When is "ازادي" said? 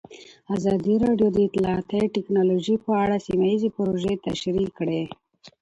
0.55-0.95